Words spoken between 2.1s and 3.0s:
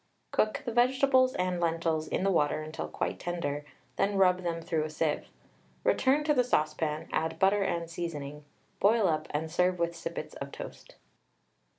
the water until